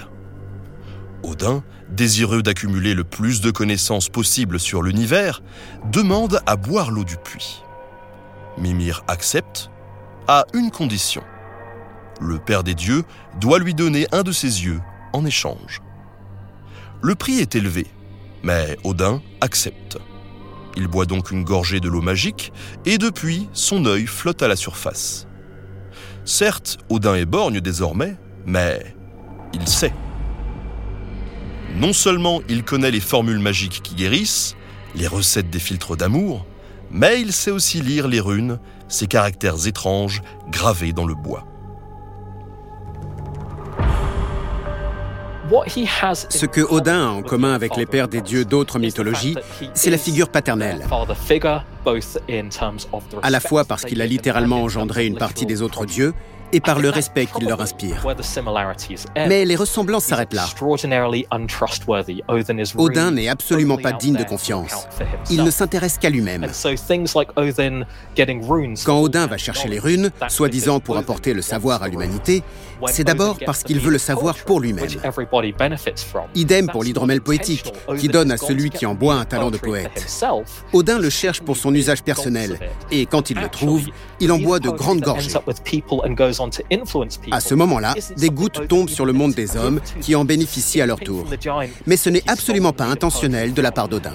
Odin, 1.23 1.63
désireux 1.89 2.43
d'accumuler 2.43 2.93
le 2.93 3.05
plus 3.05 3.39
de 3.39 3.51
connaissances 3.51 4.09
possible 4.09 4.59
sur 4.59 4.83
l'univers, 4.83 5.41
demande 5.89 6.41
à 6.45 6.57
boire 6.57 6.91
l'eau 6.91 7.05
du 7.05 7.15
puits. 7.15 7.63
Mimir 8.57 9.05
accepte, 9.07 9.69
à 10.27 10.45
une 10.53 10.69
condition 10.69 11.23
le 12.21 12.37
Père 12.37 12.63
des 12.63 12.75
dieux, 12.75 13.03
doit 13.39 13.59
lui 13.59 13.73
donner 13.73 14.07
un 14.11 14.23
de 14.23 14.31
ses 14.31 14.63
yeux 14.63 14.79
en 15.13 15.25
échange. 15.25 15.81
Le 17.01 17.15
prix 17.15 17.39
est 17.39 17.55
élevé, 17.55 17.87
mais 18.43 18.77
Odin 18.83 19.21
accepte. 19.41 19.97
Il 20.77 20.87
boit 20.87 21.05
donc 21.05 21.31
une 21.31 21.43
gorgée 21.43 21.79
de 21.79 21.89
l'eau 21.89 22.01
magique, 22.01 22.53
et 22.85 22.97
depuis, 22.97 23.49
son 23.53 23.85
œil 23.85 24.05
flotte 24.05 24.41
à 24.41 24.47
la 24.47 24.55
surface. 24.55 25.27
Certes, 26.23 26.77
Odin 26.89 27.15
est 27.15 27.25
borgne 27.25 27.59
désormais, 27.59 28.15
mais 28.45 28.95
il 29.53 29.67
sait. 29.67 29.93
Non 31.75 31.93
seulement 31.93 32.41
il 32.47 32.63
connaît 32.63 32.91
les 32.91 32.99
formules 32.99 33.39
magiques 33.39 33.81
qui 33.83 33.95
guérissent, 33.95 34.55
les 34.95 35.07
recettes 35.07 35.49
des 35.49 35.59
filtres 35.59 35.97
d'amour, 35.97 36.45
mais 36.91 37.21
il 37.21 37.31
sait 37.31 37.51
aussi 37.51 37.81
lire 37.81 38.07
les 38.07 38.19
runes, 38.19 38.59
ces 38.87 39.07
caractères 39.07 39.67
étranges 39.67 40.21
gravés 40.49 40.93
dans 40.93 41.05
le 41.05 41.15
bois. 41.15 41.45
Ce 46.29 46.45
que 46.45 46.61
Odin 46.61 47.07
a 47.07 47.09
en 47.09 47.21
commun 47.21 47.53
avec 47.53 47.75
les 47.75 47.85
pères 47.85 48.07
des 48.07 48.21
dieux 48.21 48.45
d'autres 48.45 48.79
mythologies, 48.79 49.35
c'est 49.73 49.89
la 49.89 49.97
figure 49.97 50.29
paternelle. 50.29 50.85
À 53.21 53.29
la 53.29 53.39
fois 53.39 53.65
parce 53.65 53.83
qu'il 53.83 54.01
a 54.01 54.05
littéralement 54.05 54.63
engendré 54.63 55.05
une 55.05 55.17
partie 55.17 55.45
des 55.45 55.61
autres 55.61 55.85
dieux, 55.85 56.13
et 56.53 56.59
par 56.59 56.79
le 56.79 56.89
respect 56.89 57.25
qu'il 57.25 57.47
leur 57.47 57.61
inspire. 57.61 58.05
Mais 59.15 59.45
les 59.45 59.55
ressemblances 59.55 60.05
s'arrêtent 60.05 60.33
là. 60.33 60.45
Odin 62.77 63.11
n'est 63.11 63.29
absolument 63.29 63.77
pas 63.77 63.91
digne 63.93 64.15
de 64.15 64.23
confiance. 64.23 64.87
Il 65.29 65.43
ne 65.43 65.51
s'intéresse 65.51 65.97
qu'à 65.97 66.09
lui-même. 66.09 66.47
Quand 68.85 69.01
Odin 69.01 69.27
va 69.27 69.37
chercher 69.37 69.67
les 69.67 69.79
runes, 69.79 70.11
soi-disant 70.27 70.79
pour 70.79 70.97
apporter 70.97 71.33
le 71.33 71.41
savoir 71.41 71.83
à 71.83 71.87
l'humanité, 71.87 72.43
c'est 72.87 73.03
d'abord 73.03 73.37
parce 73.45 73.63
qu'il 73.63 73.79
veut 73.79 73.91
le 73.91 73.97
savoir 73.97 74.35
pour 74.37 74.59
lui-même. 74.59 74.87
Idem 76.35 76.67
pour 76.67 76.83
l'hydromel 76.83 77.21
poétique, 77.21 77.71
qui 77.97 78.07
donne 78.07 78.31
à 78.31 78.37
celui 78.37 78.69
qui 78.69 78.85
en 78.85 78.95
boit 78.95 79.15
un 79.15 79.25
talent 79.25 79.51
de 79.51 79.57
poète. 79.57 80.07
Odin 80.73 80.99
le 80.99 81.09
cherche 81.09 81.41
pour 81.41 81.57
son 81.57 81.73
usage 81.73 82.03
personnel, 82.03 82.59
et 82.91 83.05
quand 83.05 83.29
il 83.29 83.39
le 83.39 83.49
trouve, 83.49 83.85
il 84.19 84.31
en 84.31 84.39
boit 84.39 84.59
de 84.59 84.69
grandes 84.69 85.01
gorgées. 85.01 85.31
À 87.31 87.39
ce 87.39 87.55
moment-là, 87.55 87.95
des 88.17 88.29
gouttes 88.29 88.67
tombent 88.67 88.89
sur 88.89 89.05
le 89.05 89.13
monde 89.13 89.33
des 89.33 89.57
hommes 89.57 89.79
qui 90.01 90.15
en 90.15 90.25
bénéficient 90.25 90.81
à 90.81 90.85
leur 90.85 90.99
tour. 90.99 91.25
Mais 91.85 91.97
ce 91.97 92.09
n'est 92.09 92.23
absolument 92.27 92.73
pas 92.73 92.85
intentionnel 92.85 93.53
de 93.53 93.61
la 93.61 93.71
part 93.71 93.87
d'Odin. 93.87 94.13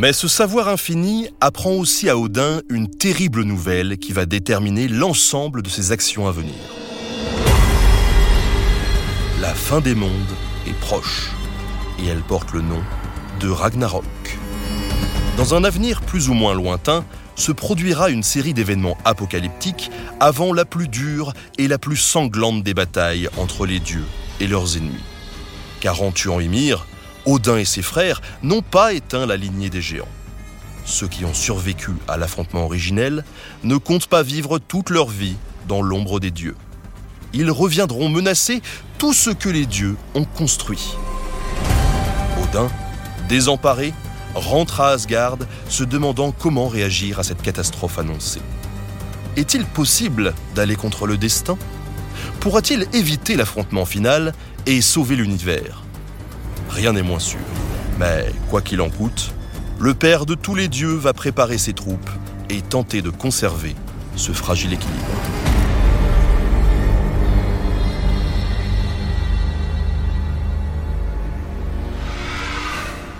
Mais 0.00 0.12
ce 0.12 0.28
savoir 0.28 0.68
infini 0.68 1.28
apprend 1.40 1.72
aussi 1.72 2.08
à 2.08 2.16
Odin 2.16 2.60
une 2.70 2.88
terrible 2.88 3.42
nouvelle 3.42 3.98
qui 3.98 4.12
va 4.12 4.26
déterminer 4.26 4.86
l'ensemble 4.86 5.60
de 5.60 5.68
ses 5.68 5.90
actions 5.90 6.28
à 6.28 6.30
venir. 6.30 6.54
La 9.40 9.54
fin 9.54 9.80
des 9.80 9.96
mondes 9.96 10.10
est 10.68 10.78
proche 10.78 11.32
et 11.98 12.06
elle 12.06 12.22
porte 12.22 12.52
le 12.52 12.60
nom 12.60 12.80
de 13.40 13.48
Ragnarok. 13.48 14.37
Dans 15.38 15.54
un 15.54 15.62
avenir 15.62 16.00
plus 16.00 16.30
ou 16.30 16.34
moins 16.34 16.52
lointain, 16.52 17.04
se 17.36 17.52
produira 17.52 18.10
une 18.10 18.24
série 18.24 18.54
d'événements 18.54 18.98
apocalyptiques 19.04 19.88
avant 20.18 20.52
la 20.52 20.64
plus 20.64 20.88
dure 20.88 21.32
et 21.58 21.68
la 21.68 21.78
plus 21.78 21.96
sanglante 21.96 22.64
des 22.64 22.74
batailles 22.74 23.28
entre 23.36 23.64
les 23.64 23.78
dieux 23.78 24.04
et 24.40 24.48
leurs 24.48 24.76
ennemis. 24.76 25.04
Car 25.78 26.02
en 26.02 26.10
tuant 26.10 26.40
Ymir, 26.40 26.88
Odin 27.24 27.56
et 27.56 27.64
ses 27.64 27.82
frères 27.82 28.20
n'ont 28.42 28.62
pas 28.62 28.94
éteint 28.94 29.26
la 29.26 29.36
lignée 29.36 29.70
des 29.70 29.80
géants. 29.80 30.08
Ceux 30.84 31.06
qui 31.06 31.24
ont 31.24 31.34
survécu 31.34 31.92
à 32.08 32.16
l'affrontement 32.16 32.64
originel 32.64 33.22
ne 33.62 33.76
comptent 33.76 34.08
pas 34.08 34.24
vivre 34.24 34.58
toute 34.58 34.90
leur 34.90 35.06
vie 35.06 35.36
dans 35.68 35.82
l'ombre 35.82 36.18
des 36.18 36.32
dieux. 36.32 36.56
Ils 37.32 37.52
reviendront 37.52 38.08
menacer 38.08 38.60
tout 38.98 39.12
ce 39.12 39.30
que 39.30 39.48
les 39.48 39.66
dieux 39.66 39.96
ont 40.16 40.24
construit. 40.24 40.96
Odin, 42.42 42.68
désemparé, 43.28 43.94
rentre 44.34 44.80
à 44.80 44.88
Asgard 44.90 45.38
se 45.68 45.84
demandant 45.84 46.32
comment 46.32 46.68
réagir 46.68 47.18
à 47.18 47.22
cette 47.22 47.42
catastrophe 47.42 47.98
annoncée. 47.98 48.42
Est-il 49.36 49.64
possible 49.64 50.34
d'aller 50.54 50.76
contre 50.76 51.06
le 51.06 51.16
destin? 51.16 51.56
Pourra-t-il 52.40 52.86
éviter 52.92 53.36
l'affrontement 53.36 53.84
final 53.84 54.32
et 54.66 54.80
sauver 54.80 55.16
l'univers? 55.16 55.82
Rien 56.70 56.92
n'est 56.92 57.02
moins 57.02 57.18
sûr. 57.18 57.40
Mais 57.98 58.32
quoi 58.50 58.62
qu'il 58.62 58.80
en 58.80 58.90
coûte, 58.90 59.32
le 59.78 59.94
Père 59.94 60.26
de 60.26 60.34
tous 60.34 60.54
les 60.54 60.68
dieux 60.68 60.94
va 60.94 61.12
préparer 61.12 61.58
ses 61.58 61.72
troupes 61.72 62.10
et 62.50 62.62
tenter 62.62 63.02
de 63.02 63.10
conserver 63.10 63.74
ce 64.16 64.32
fragile 64.32 64.72
équilibre. 64.72 65.37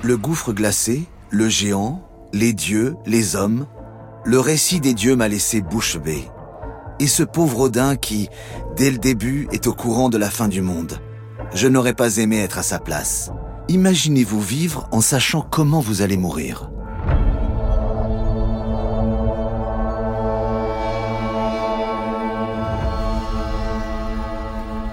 Le 0.03 0.17
gouffre 0.17 0.53
glacé, 0.53 1.07
le 1.31 1.49
géant, 1.49 2.01
les 2.33 2.53
dieux, 2.53 2.95
les 3.05 3.35
hommes, 3.35 3.67
le 4.25 4.39
récit 4.39 4.79
des 4.79 4.95
dieux 4.95 5.17
m'a 5.17 5.27
laissé 5.27 5.61
bouche 5.61 5.99
bée. 5.99 6.25
Et 7.01 7.09
ce 7.09 7.25
pauvre 7.25 7.61
Odin 7.63 7.97
qui, 7.97 8.29
dès 8.77 8.93
le 8.93 8.99
début, 8.99 9.49
est 9.51 9.67
au 9.67 9.73
courant 9.73 10.09
de 10.09 10.17
la 10.17 10.31
fin 10.31 10.47
du 10.47 10.61
monde. 10.61 11.01
Je 11.53 11.67
n'aurais 11.67 11.95
pas 11.95 12.19
aimé 12.19 12.39
être 12.39 12.59
à 12.59 12.63
sa 12.63 12.79
place. 12.79 13.33
Imaginez-vous 13.69 14.41
vivre 14.41 14.89
en 14.93 15.01
sachant 15.01 15.43
comment 15.43 15.81
vous 15.81 16.01
allez 16.01 16.17
mourir. 16.17 16.71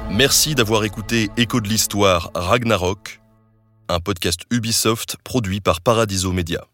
Merci 0.10 0.56
d'avoir 0.56 0.84
écouté 0.84 1.30
Écho 1.38 1.62
de 1.62 1.68
l'Histoire 1.68 2.32
Ragnarok 2.34 3.22
un 3.90 4.00
podcast 4.00 4.42
Ubisoft 4.52 5.18
produit 5.24 5.62
par 5.62 5.82
Paradiso 5.82 6.32
Media. 6.32 6.66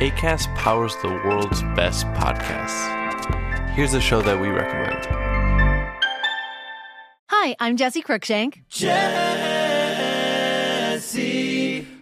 ACAST 0.00 0.48
powers 0.56 0.94
the 1.02 1.08
world's 1.08 1.62
best 1.74 2.06
podcasts. 2.14 2.90
Here's 3.74 3.94
a 3.94 4.00
show 4.00 4.20
that 4.22 4.40
we 4.40 4.48
recommend. 4.48 5.06
Hi, 7.30 7.56
I'm 7.60 7.76
Jesse 7.76 8.02
Cruikshank. 8.02 8.62
Jesse 8.68 9.06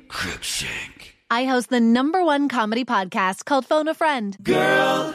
Cruikshank. 0.08 1.12
I 1.30 1.44
host 1.44 1.68
the 1.70 1.80
number 1.80 2.24
one 2.24 2.48
comedy 2.48 2.84
podcast 2.84 3.44
called 3.44 3.66
Phone 3.66 3.88
a 3.88 3.94
Friend. 3.94 4.36
Girl. 4.42 5.14